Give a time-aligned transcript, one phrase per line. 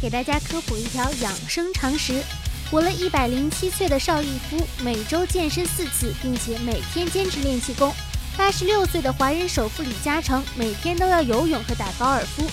[0.00, 2.22] 给大家科普一条养生常识。
[2.70, 7.92] 活了一百零七岁的邵逸夫，每周健身四次，并且每天坚持练气功。
[8.36, 12.48] 八十六岁的华人首富李嘉诚，每天都要游泳和打高尔夫。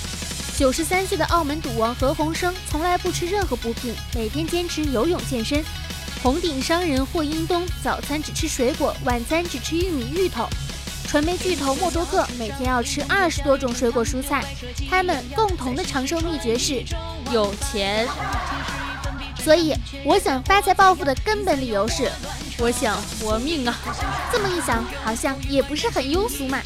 [0.57, 5.63] 九十三岁的澳门赌王何鸿燊，从来不吃任何补品，每天坚持游泳健身。
[6.23, 10.49] 红顶商人霍英东，早餐只吃水果，晚餐只吃玉米芋头。
[11.07, 14.43] 传媒巨头默多克每天要吃二十多种水果蔬菜，
[14.89, 16.83] 他们共同的长寿秘诀是
[17.31, 18.05] 有钱。
[19.39, 22.11] 所以，我想发财暴富的根本理由是，
[22.59, 23.73] 我想活命啊！
[24.33, 26.59] 这么一想，好像也不是很庸俗嘛。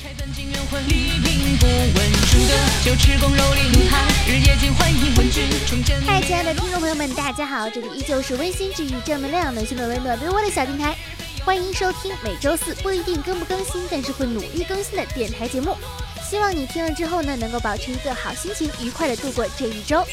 [6.08, 10.96] 嗨，亲爱的听众朋友们，大家好，这里依旧是温馨治愈、正能量、暖心的温暖被窝的小电台。
[11.44, 15.76] 欢迎收听每周四不一定更不更新，但是会努力更新的电台节目。
[16.22, 20.06] 希望你听了之后呢，能够保持一个好心情，愉快的度过这一周。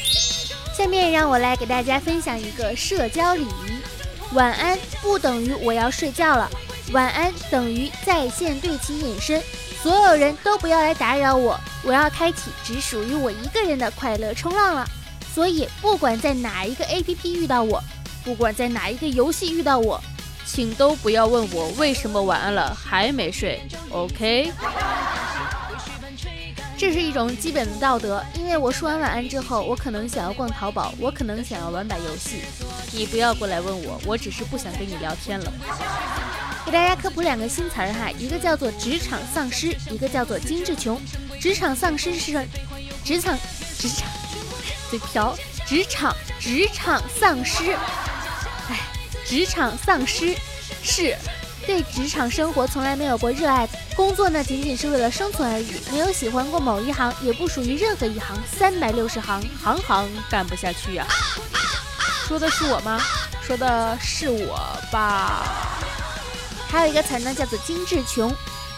[0.75, 6.49] 下面让我来给大家分享一个社交礼仪：晚安不等于我要睡觉了，
[6.93, 9.41] 晚安等于在线对其隐身，
[9.83, 14.87] 所有人都不要来打扰我，我要开启只属于我一个人的快乐冲浪了。
[15.31, 17.81] 所以不管在哪一个 APP 遇到我，
[18.25, 20.01] 不管在哪一个游戏遇到我。
[20.51, 23.61] 请都不要问我为什么晚安了还没睡
[23.91, 24.51] ，OK？
[26.75, 32.41] 这是一种基本的道德，因为我说完晚安之后，我可能想要逛淘宝，我可能想要玩把游戏，
[32.91, 35.53] 你不要过来问我，我只是不想跟你聊天了。
[36.65, 40.99] 给大家科普两个新词儿哈，一个叫做职场丧尸，一个叫做精致穷。
[41.39, 42.31] 职场丧尸是
[43.03, 43.37] 职场
[43.77, 44.09] 职场
[44.89, 47.77] 嘴瓢，职场职场丧尸。
[49.29, 50.35] 职场丧尸
[50.81, 51.15] 是
[51.67, 61.05] 对职场生活从来没有过热爱，工作呢仅仅是为了生存而已，没有喜欢过某一行，也不属于任何一行，三百六十行，行行干不下去呀。
[62.27, 62.99] 说的是我吗？
[63.43, 64.57] 说的是我
[64.91, 65.79] 吧。
[66.67, 68.33] 还有一个词呢，叫做精致穷。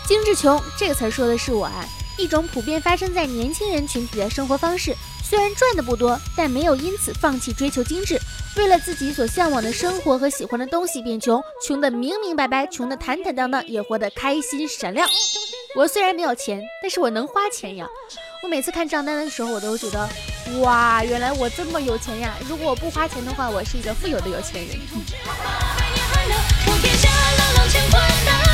[0.05, 1.85] 精致穷这个词说的是我啊，
[2.17, 4.93] 一种普遍发生在年轻人群体的生活方式。
[5.31, 8.19] 虽然赚的不多，但没有因此放弃追求精致。
[8.57, 15.07] 为了自己所向往的生活和喜欢的东西变穷，穷得明明白白，穷得坦坦荡荡，也活得开心闪亮。
[15.73, 17.87] 我虽然没有钱，但是我能花钱呀。
[18.43, 20.09] 我每次看账单的时候，我都觉得，
[20.59, 22.35] 哇，原来我这么有钱呀！
[22.49, 24.77] 如果我不花钱的话，我是一个富有的有钱人。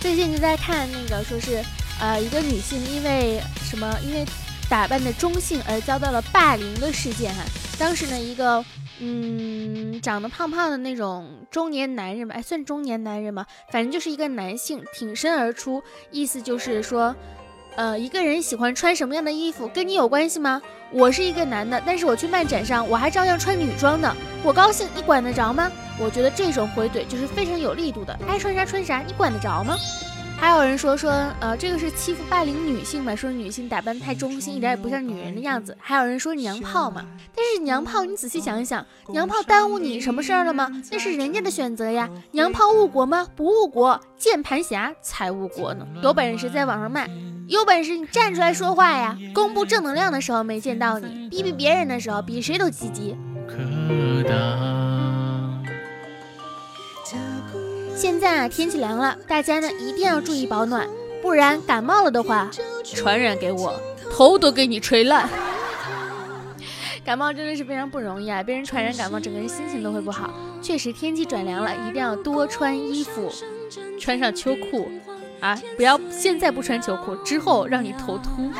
[0.00, 1.62] 最近就在看那个，说是，
[2.00, 4.24] 呃，一个女性因为什么，因为
[4.68, 7.42] 打扮的中性而遭到了霸凌的事件哈。
[7.78, 8.64] 当时呢，一个
[8.98, 17.14] 嗯，长得胖胖的那种中年男人吧，哎，算中年男人吧，反正就是一个男性挺身而出，意思就是说，
[17.76, 20.62] 呃，一个人喜欢穿什么样的衣服跟你有关系吗？
[20.92, 25.70] 我是一个男的，但是我去漫展上，我还照样穿女装的，我高兴，你管得着吗？
[26.00, 29.76] 我觉得这种回怼就是非常有力度的，爱穿啥穿啥，你管得着吗？
[30.38, 33.14] 还有人说说，呃，这个是欺负霸凌女性嘛？
[33.14, 35.76] 说女性打扮太中性，一点也不像女人的样子。
[35.78, 37.04] 还有人说娘炮嘛？
[37.36, 40.70] 但是娘炮，你仔细想一想，娘炮耽误你什么事儿了吗？
[40.90, 42.08] 那是人家的选择呀。
[42.30, 43.28] 娘炮误国吗？
[43.36, 45.86] 不误国，键盘侠才误国呢。
[46.02, 47.06] 有本事在网上骂，
[47.46, 49.14] 有本事你站出来说话呀！
[49.34, 53.14] 公布正能量的时候没见到你，逼逼别人的时候比谁都积极。
[58.00, 60.88] 现在啊，天气凉了，大家呢一定要注意保暖，
[61.20, 62.50] 不然感冒了的话，
[62.82, 63.78] 传染给我，
[64.10, 65.28] 头都给你吹烂。
[67.04, 70.32] 感冒真的是非常不容易啊，被人传染感冒，整个人心情都会不好。
[70.62, 73.30] 确实，天气转凉了，一定要多穿衣服，
[74.00, 74.90] 穿上秋裤
[75.40, 78.50] 啊，不要现在不穿秋裤，之后让你头秃。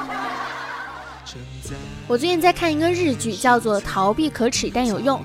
[2.06, 5.18] 我最近在看一个日剧，叫做《逃避可耻但有用》，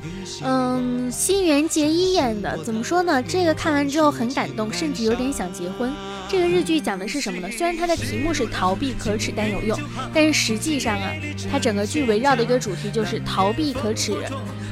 [0.44, 2.58] 嗯，新垣结衣演的。
[2.64, 3.22] 怎么说呢？
[3.24, 5.92] 这个看完之后很感动，甚至有点想结婚。
[6.28, 7.50] 这个日剧讲的是什么呢？
[7.52, 9.80] 虽然它的题目是逃避可耻但有用，
[10.14, 11.12] 但是实际上啊，
[11.52, 14.14] 它整个剧围绕的一个主题就是逃避可耻，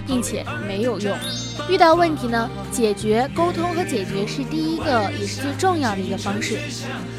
[0.05, 1.17] 并且没有用。
[1.69, 6.57] 遇到问题呢，解决、沟通和解决是第一个也是最重要的一个方式。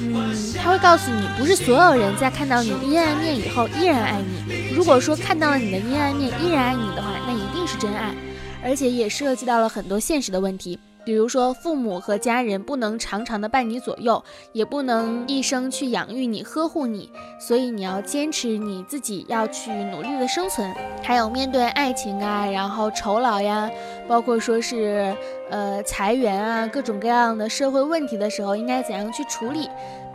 [0.01, 4.75] 嗯，他会告诉你，不是所有人在看到你阴暗面以后依然爱你。
[4.75, 8.15] 如果说看到了你的阴暗面依然爱你的话，那一定是真爱。
[8.63, 14.23] 而且也涉及到了很多现实的问题，比如说，父母和家人不能常常的伴你左右，
[14.53, 20.75] 也不能一生去养育你、呵护你，所以你要坚持你自己要去努力的生存。
[21.03, 23.71] 还有面对爱情啊，然后酬劳呀，
[24.09, 25.15] 包括说是
[25.51, 29.69] 呃裁员啊，各种各样的社会问题的时候，应该怎样去处理？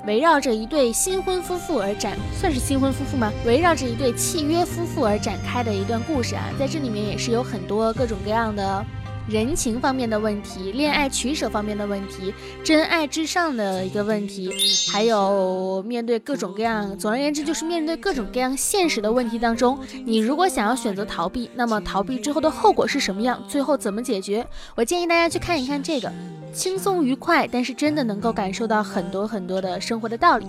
[0.08, 3.32] 围绕着一对新婚夫妇而展，算是新婚夫妇吗？
[3.46, 8.86] 围绕着一对契约夫妇而展开的一段故事啊，在这里面也是有很多各种各样的。
[9.30, 12.34] 人情方面的问题，恋爱取舍方面的问题，
[12.64, 14.52] 真爱至上的一个问题，
[14.92, 23.40] 还有面对各种各样，总而言之就是面对各种各样现实的问题当中，你如果想要选择逃避，那么逃避之后的后果是什么样？
[23.48, 24.46] 最后怎么解决？
[24.74, 26.12] 我建议大家去看一看这个，
[26.52, 30.48] 轻松愉快，但是真的能够感受到很多很多的生活的道理。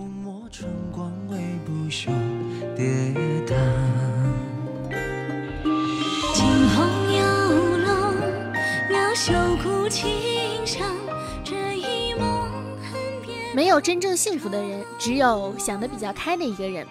[13.53, 16.87] 没有真正幸福的人，只有想得比较开的一个人。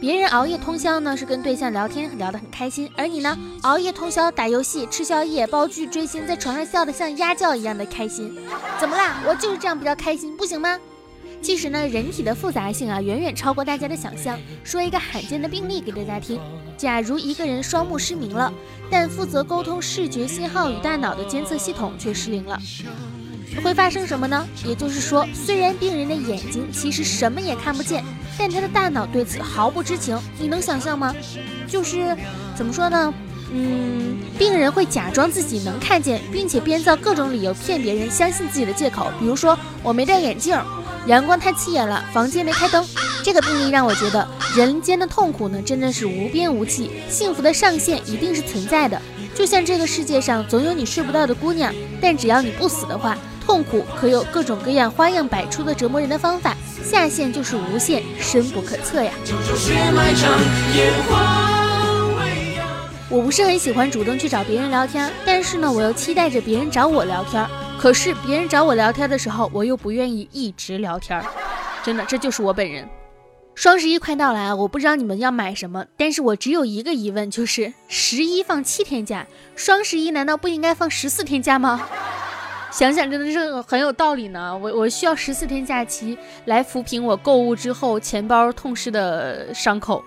[0.00, 8.36] 别人熬夜通宵呢，是跟对象聊天聊得很开心，而你呢，熬夜通宵打游戏、吃宵夜、煲剧、追星，在床上笑得像鸭叫一样的开心。
[8.78, 9.22] 怎么啦？
[9.26, 10.78] 我就是这样比较开心，不行吗？
[11.44, 14.40] 其实呢，人体的复杂性啊，远远超过大家的想象。
[14.64, 16.40] 说一个罕见的病例给大家听：
[16.74, 18.50] 假如一个人双目失明了，
[18.90, 22.58] 但负责沟通视觉信号与大脑的监测系统却失灵了。
[23.62, 24.48] 会发生什么呢？
[24.64, 28.02] 也就是说，虽然病人的眼睛其实什么也看不见，
[28.38, 30.18] 但他的大脑对此毫不知情。
[30.38, 31.14] 你能想象吗？
[31.68, 32.16] 就是
[32.56, 33.12] 怎么说呢？
[33.52, 40.58] 嗯，病人会假装自己能看见，并且编造各种理由骗别人相信自己的借口，比如说我没戴眼镜，
[41.06, 42.84] 阳光太刺眼了，房间没开灯。
[43.22, 44.26] 这个病例让我觉得，
[44.56, 49.00] 人间的痛苦呢，真的是无边无际，幸福的上限一定是存在的。
[49.34, 53.16] 就像这个世界上总有你睡不到的姑娘，但只要你不死的话。
[53.46, 59.12] 痛苦可有各种各样、花样百出的折磨人的方法，下限就是无限，深不可测呀。
[63.14, 67.46] 我不是很喜欢主动去找别人聊天，但是呢，我又期待着别人找我聊天。
[67.78, 71.22] 可是别人找我聊天的时候，我又不愿意一直聊天。
[71.84, 72.88] 真的，这就是我本人。
[73.54, 79.24] 双十一快到了啊，我不知道你们要买什么，但是我只有一个疑问，就是十一放七天假，
[79.54, 81.86] 双十一难道不应该放十四天假吗？
[82.72, 84.58] 想想真的是很有道理呢。
[84.60, 90.02] 我我需要十四天假期来抚平我购物之后钱包痛失的伤口，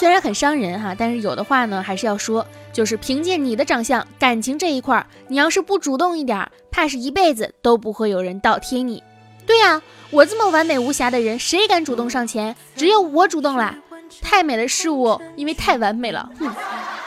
[0.00, 9.02] 虽然很伤人哈，但是有的话呢还是要说，就是凭借你的长相，感情这一块儿，你要是不主动一点，怕是一辈子都不会有人倒贴你。
[9.44, 12.56] 对呀，我这么完美无瑕的人，谁敢主动上前？
[12.74, 13.76] 只有我主动啦。
[14.22, 16.50] 太美的事物，因为太完美了，哼。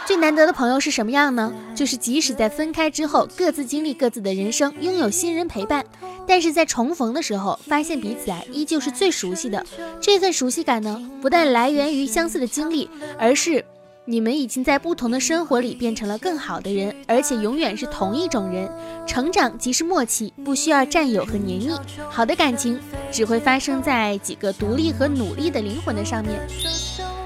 [0.06, 1.54] 最难得的朋友是什么样呢？
[1.74, 5.86] 就是即使在分开之后，各自经历各自的人生，拥有新人陪伴，
[6.28, 9.66] 但是在重逢的时候，发现彼此啊依旧是最熟悉的。
[10.02, 13.64] 这份熟悉感呢，不但来源于相似的经历，而是
[14.06, 18.70] 你们已经在不同的生活里变成了更好的人，而且永远是同一种人。
[19.08, 21.72] 成长即是默契，不需要占有和黏腻。
[22.10, 22.78] 好的感情
[23.10, 26.46] 只会发生在几个独立和努力的灵魂的上面。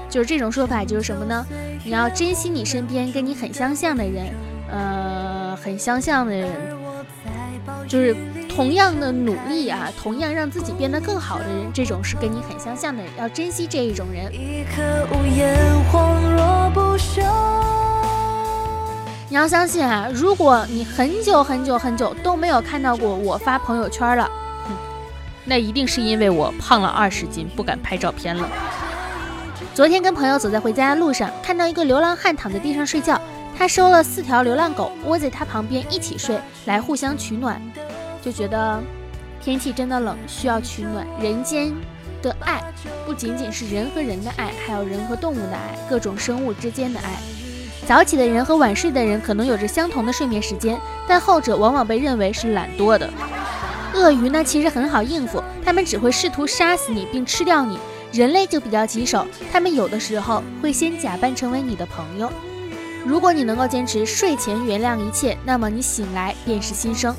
[0.08, 1.46] 就是这种说法，就是什么呢？
[1.84, 4.26] 你要珍惜你身边跟你很相像的人，
[4.70, 6.50] 呃，很相像的人，
[7.86, 8.16] 就是
[8.48, 14.32] 同样的努力啊，同样让自己变得更好的人，这种是跟你很相像的人，要珍惜这一种人。
[19.30, 24.24] 你要相信啊，如果你很久很久很久都没有看到过我发朋友圈了，
[24.66, 24.74] 哼
[25.44, 28.48] 那一定是因为我胖了二十斤，不敢拍照片了。
[29.78, 33.16] 昨天跟朋友走在回家的路上，看到一个流浪汉躺在地上睡觉，
[33.56, 37.62] 他收了四条流浪狗窝在他旁边一起睡，来互相取暖。
[38.20, 38.82] 就觉得
[39.40, 41.06] 天气真的冷，需要取暖。
[41.20, 41.72] 人间
[42.20, 42.60] 的爱
[43.06, 47.16] 不仅仅是人和人的爱，还有人和动物的爱，各种生物之间的爱。
[47.86, 53.08] 早起的人和晚睡的人可能有着相同的睡眠时间，但后者往往被认为是懒惰的。
[53.94, 57.78] 鳄鱼呢，其实很好应付，它们只会试图杀死你并吃掉你。
[58.12, 62.32] 人类就比较棘手，他们有的时候会先假扮成为你的朋友。
[63.04, 67.14] 如果你能够坚持睡前原谅一切，那么你醒来便是新生。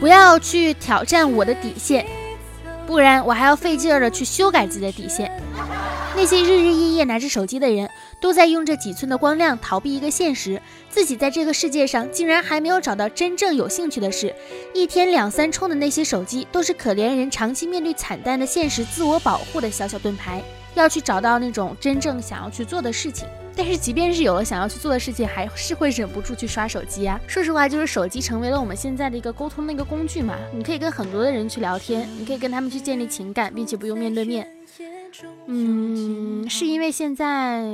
[0.00, 2.06] 不要去挑战我的底线，
[2.86, 5.30] 不然我还要费劲儿的去修改自己的底线。
[6.16, 7.88] 那些日日夜夜拿着手机的人，
[8.20, 14.34] 都在用这几寸的光亮逃避一个现实：自己在这个世界上竟然还没有找到真正有兴趣的事。
[14.74, 20.42] 一天两三充的那些手机，都是可怜人长期面对惨淡的现实自我保护的小小盾牌。
[20.74, 23.26] 要去找到那种真正想要去做的事情。
[23.56, 27.20] 但是即便是有了想要去做的事情，还是会忍不住去刷手机啊。
[27.26, 30.36] 说实话，就是手机成为了我们现在的一个沟通的一个工具嘛。
[30.54, 34.48] 你可以跟很多的人去聊天，你可以跟他们去建立情感，并且不用面对面。
[35.46, 37.64] 嗯，是因为现在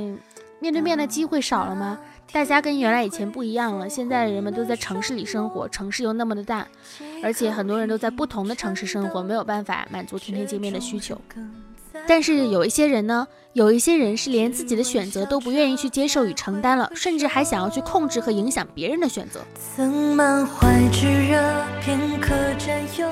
[0.59, 1.99] 面对面的机会少了吗？
[2.31, 3.87] 大家跟原来以前不一样了。
[3.87, 6.67] 现在人们都在城市里生活，城市又那么的大，
[7.21, 11.19] 而且很多人都在不同的城市生活，没有办法满足天天见面的需求。
[12.07, 19.39] 但是有一些人呢，有一些人是连自己的选择都不愿意去接受与承担了，甚至还想要去控制和影响别人的选择。
[19.75, 21.41] 曾满怀炙热，
[21.81, 23.09] 片刻占有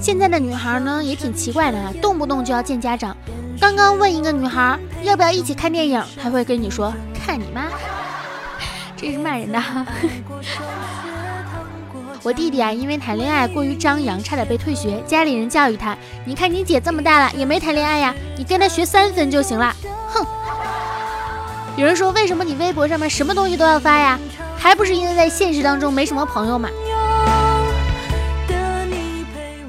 [0.00, 3.16] 现在的女孩呢也挺奇怪的啊，动不动就要见家长。
[3.60, 7.64] 刚刚问一个女孩要不要一起看电影，她会跟你说看你妈，
[8.96, 9.60] 这是骂人的。
[12.22, 15.00] 我弟弟啊，因为谈恋爱过于张扬，差点被退学。
[15.06, 19.74] 家里人教育他：“你看你姐这么大了，也没谈恋爱呀，你跟她学三分就行了。”
[20.12, 20.26] 哼。
[21.76, 24.18] 有人说：“为什么你微博上面什么东西都要发呀？
[24.58, 26.68] 还不是因为在现实当中没什么朋友嘛？”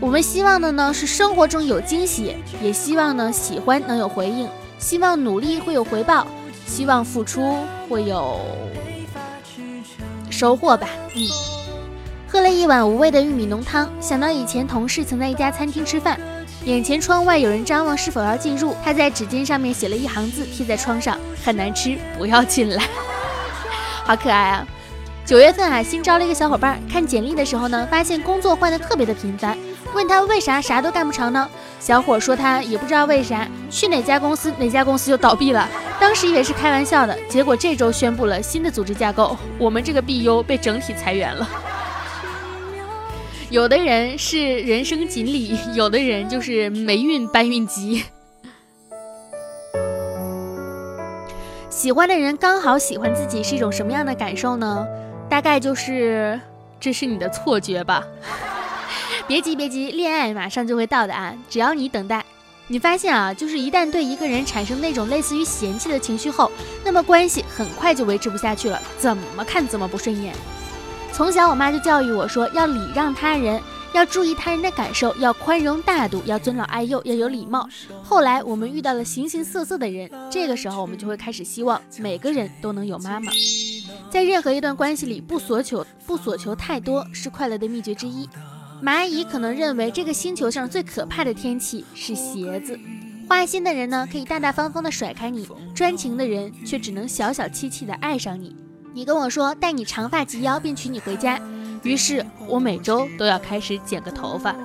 [0.09, 4.49] 我们希望的呢是生活中有惊喜，也希望呢喜欢能有回应，
[4.79, 6.25] 希望努力会有回报，
[6.65, 8.39] 希望付出会有
[10.31, 10.89] 收获吧。
[11.13, 11.29] 嗯。
[12.27, 16.19] 喝了一碗无味的玉米浓汤，想到以前同事曾在一家餐厅吃饭，
[16.65, 22.83] 眼前窗外有人张望是否要进入，他在纸巾上面写了一行字贴在窗上：很难吃，不要进来。
[24.03, 24.67] 好可爱啊！
[25.29, 29.55] 九月份啊，新招了一个小伙伴，看简历的时候呢，发现工作换的特别的频繁，
[29.93, 31.47] 问他为啥啥都干不长呢？
[31.79, 35.69] 小伙说他也不知道为啥，去哪家公司哪家公司就倒闭了，
[35.99, 41.47] 当时以为是开玩笑的，结果这周宣布了新的组织架构，我们这个 BU 被整体裁员了。
[43.51, 48.03] 有的人是人生锦鲤， 有的人就是霉运搬运机。
[51.69, 54.87] 喜欢的人刚好喜欢自己是一种什么样的感受呢？
[55.29, 56.39] 大概就是
[56.79, 58.03] 这是你的错觉吧。
[59.27, 61.35] 别急别急，恋爱马上就会到的啊！
[61.47, 62.25] 只要你等待，
[62.67, 66.51] 你发现啊，就是一旦对一个人产生那种类似于嫌弃的情绪后，
[66.83, 70.33] 那么关系很快就维持不下去了，怎么看怎么不顺眼。
[71.13, 73.61] 从小，我妈就教育我说，要礼让他人，
[73.93, 77.69] 要注意他人的感受，要宽容大度，要尊老爱幼，要有礼貌。
[78.03, 83.31] 后来，我们遇到了形形色色的人，这个时候，我们就会开始希望每个人都能有妈妈。
[84.09, 88.27] 在任何一段关系里，不索求，不索求太多，是快乐的秘诀之一。
[88.81, 92.79] 马阿姨可能认为，这个星球上最可怕的天气是鞋子。
[93.27, 95.43] 花心的人呢，可以大大方方的甩开你；
[95.75, 98.55] 专情的人却只能小小气气的爱上你。
[98.93, 101.39] 你跟我说待你长发及腰，便娶你回家。
[101.83, 104.55] 于是我每周都要开始剪个头发。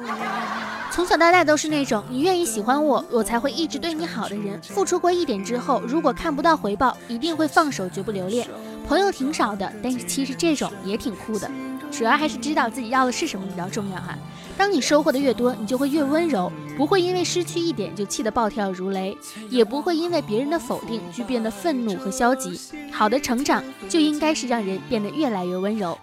[0.90, 4.60] 从小到大都是那种你愿意喜欢我，我才会一直对你好的人。
[4.62, 8.48] 付出过一点之后，如果看不到回报，一定会放手，绝不留恋。
[8.86, 11.50] 朋友挺少的，但是其实这种也挺酷的。
[11.90, 14.18] 主要还是知道自己要的是什么比较重要哈。
[14.56, 19.16] 当你收获的越多，你就会越温柔，不会因为失去一点就气得暴跳如雷，
[19.48, 22.60] 也不会因为别人的否定就变得愤怒和消极。
[22.92, 25.96] 好的成长就应该是让人变得越来越温柔。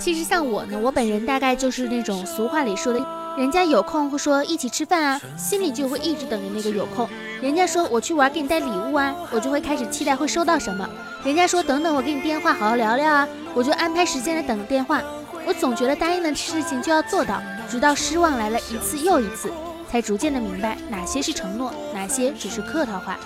[0.00, 2.98] 其实像我呢，我本人大概就是那种俗话里说的，
[3.38, 7.08] 人家有空会说一起吃饭啊，心里就会一直等着那个有空。
[7.46, 10.84] 人家说我去玩给你带礼物啊，我就会开始期待会收到什么。
[11.24, 15.00] 人家说等等我给你电话好好聊聊啊，我就安排时间来等电话。
[15.46, 19.48] 我总觉得答应的事情就要做到，直到失望来了一次又一次，
[19.88, 23.16] 才逐渐的明白哪些是承诺，哪些只是客套话。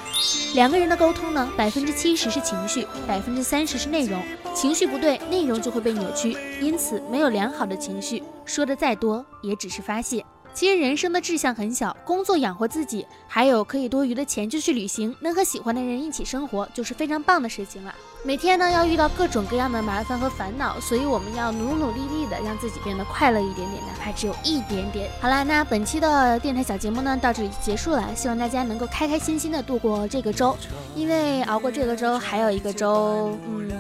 [0.54, 4.22] 两个人的沟通呢，百分之七十是情绪，百分之三十是内容。
[4.54, 6.36] 情绪不对，内容就会被扭曲。
[6.60, 10.22] 因此，没有良好的情绪，说的再多也只是发泄。
[10.52, 17.95] 其实人生的志向很小，工作养活自己，还有可以多余的钱就去旅行，能和喜欢的人一起生活，就是非常棒的事情了。
[18.23, 25.09] 每天呢要遇到各种各样的麻烦和烦恼，所以我们要努努力力的让自己变得快乐一点点，哪怕只有一点点。
[25.21, 30.54] 好了，那本期的电台小节目呢到这里结束了，希望大家能够开开心心的度过这个周，
[30.95, 33.71] 因为熬过这个周还有一个周，嗯，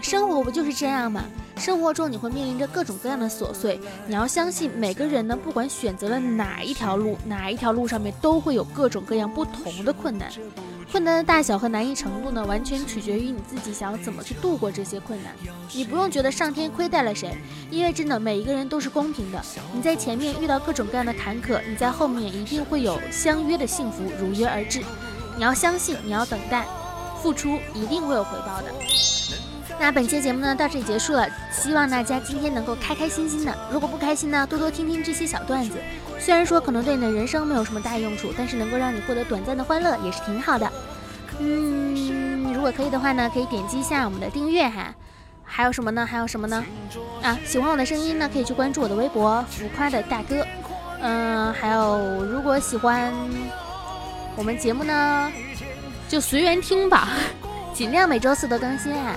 [0.00, 1.24] 生活不就是这样吗？
[1.56, 10.30] 生活中你会面临着各种各样的琐碎，你要相信每个人呢，不管选择了哪一条路，哪一条路上面都会有各种各样不同的困难。
[10.90, 15.32] 困难的大小和难易程度呢，完全取决于你自己想要怎么去度过这些困难。
[15.72, 17.34] 你不用觉得上天亏待了谁，
[17.70, 19.40] 因为真的每一个人都是公平的。
[19.72, 24.82] 你在前面遇到各种各样的坎坷，你在后面一定会有相约的幸福如约而至。
[25.36, 26.66] 你要相信，你要等待，
[27.22, 29.01] 付出一定会有回报的。
[29.82, 33.52] 那本期节目呢到这里结束了，希望大家今天能够开开心心的。
[33.68, 35.76] 如果不开心呢，多多听听这些小段子。
[36.20, 40.72] 虽然说可能对你的人生没有什么大用处，但是能够让你获得短暂的欢乐也是挺好的。
[41.40, 42.52] 嗯。
[42.54, 44.94] 如果可以的话呢，可以点击一下我们的订阅哈。
[45.42, 46.06] 还有什么呢？
[46.06, 46.64] 还有什么呢？
[47.20, 50.46] 啊，喜欢我的声音呢，可以去关注我的微博“浮夸的大哥”。
[51.02, 53.12] 嗯，还有，如果喜欢
[54.36, 55.32] 我们节目呢，
[56.08, 57.08] 就随缘听吧，
[57.74, 59.16] 尽量每周四都更新啊。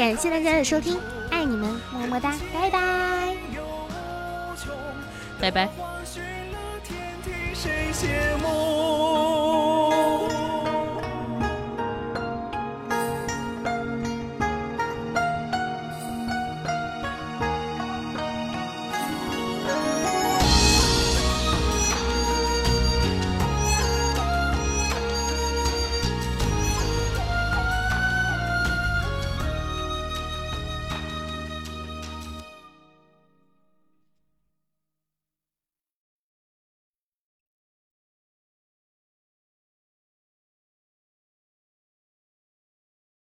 [0.00, 0.98] 感谢大家的收听，
[1.30, 3.36] 爱你们，么么哒，拜拜，
[5.38, 5.68] 拜拜。